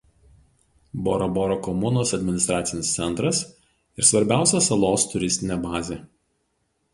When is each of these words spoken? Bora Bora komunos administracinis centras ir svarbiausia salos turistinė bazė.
Bora 1.07 1.25
Bora 1.35 1.57
komunos 1.67 2.13
administracinis 2.17 2.93
centras 3.01 3.43
ir 4.01 4.09
svarbiausia 4.13 4.63
salos 4.71 5.07
turistinė 5.13 5.61
bazė. 5.69 6.01